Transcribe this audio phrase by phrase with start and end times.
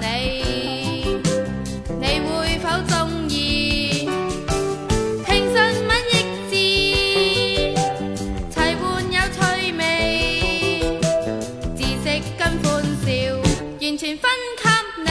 [0.00, 1.20] 你，
[2.00, 4.08] 你会否中意？
[5.26, 5.56] 听信
[5.86, 6.14] 吻亦
[6.48, 6.52] 字，
[8.50, 9.38] 齐换有趣
[9.78, 9.82] 味，
[11.76, 12.06] 知识
[12.38, 12.64] 跟欢
[13.04, 13.08] 笑，
[13.80, 14.64] 完全分给
[15.04, 15.08] 你。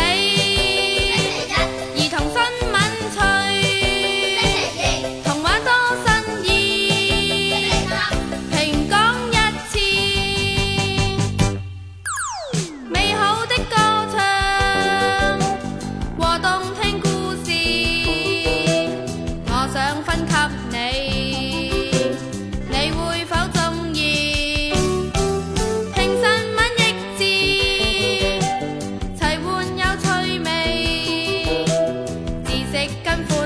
[33.04, 33.39] 跟。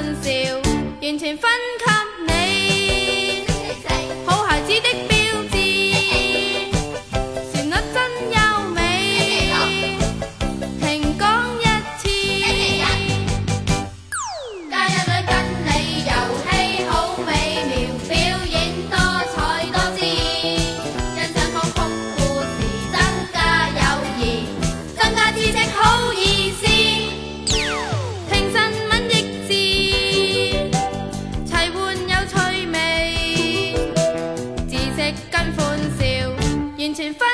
[36.84, 37.26] 完全分